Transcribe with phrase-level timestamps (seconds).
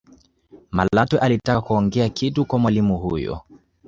[0.71, 3.41] malatwe alitaka kuongea kitu kwa mwalimu huyo